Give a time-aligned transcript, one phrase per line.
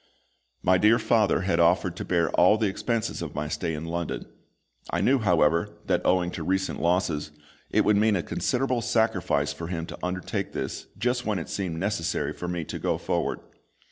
[0.63, 4.25] My dear father had offered to bear all the expense of my stay in London.
[4.89, 7.29] I knew, however, that, owing to recent losses,
[7.69, 11.77] it would mean a considerable sacrifice for him to undertake this just when it seemed
[11.79, 13.41] necessary for me to go forward.